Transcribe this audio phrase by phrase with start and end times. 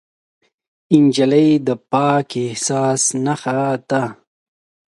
[1.03, 4.03] نجلۍ د پاک احساس نښه ده.